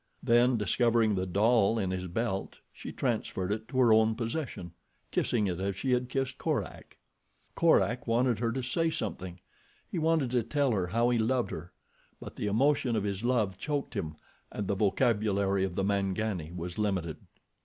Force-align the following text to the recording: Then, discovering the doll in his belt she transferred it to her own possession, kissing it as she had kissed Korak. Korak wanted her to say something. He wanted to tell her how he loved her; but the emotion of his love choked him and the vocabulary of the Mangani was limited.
Then, 0.23 0.57
discovering 0.57 1.13
the 1.13 1.27
doll 1.27 1.77
in 1.77 1.91
his 1.91 2.07
belt 2.07 2.57
she 2.73 2.91
transferred 2.91 3.51
it 3.51 3.67
to 3.67 3.77
her 3.77 3.93
own 3.93 4.15
possession, 4.15 4.71
kissing 5.11 5.45
it 5.45 5.59
as 5.59 5.75
she 5.75 5.91
had 5.91 6.09
kissed 6.09 6.39
Korak. 6.39 6.97
Korak 7.53 8.07
wanted 8.07 8.39
her 8.39 8.51
to 8.51 8.63
say 8.63 8.89
something. 8.89 9.39
He 9.87 9.99
wanted 9.99 10.31
to 10.31 10.41
tell 10.41 10.71
her 10.71 10.87
how 10.87 11.11
he 11.11 11.19
loved 11.19 11.51
her; 11.51 11.71
but 12.19 12.35
the 12.35 12.47
emotion 12.47 12.95
of 12.95 13.03
his 13.03 13.23
love 13.23 13.59
choked 13.59 13.93
him 13.93 14.15
and 14.51 14.67
the 14.67 14.73
vocabulary 14.73 15.63
of 15.63 15.75
the 15.75 15.83
Mangani 15.83 16.51
was 16.51 16.79
limited. 16.79 17.17